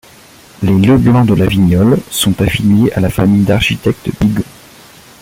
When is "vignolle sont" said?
1.45-2.41